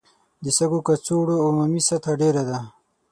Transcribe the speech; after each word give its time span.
د 0.43 0.45
سږو 0.57 0.79
کڅوړو 0.87 1.35
عمومي 1.45 1.81
سطحه 1.89 2.13
ډېره 2.21 2.43
ده. 2.49 2.59